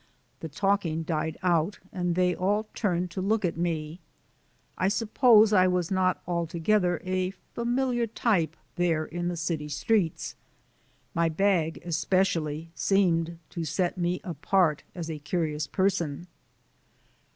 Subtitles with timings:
[0.39, 3.99] The talking died out and they all turned to look at me.
[4.75, 10.33] I suppose I was not altogether a familiar type there in the city streets.
[11.13, 16.25] My bag, especially, seemed to set me apart as a curious person.